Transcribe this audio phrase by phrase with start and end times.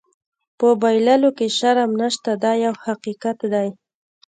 [0.57, 3.67] په بایللو کې شرم نشته دا یو حقیقت دی.